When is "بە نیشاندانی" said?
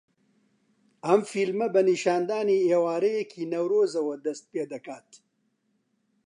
1.75-2.65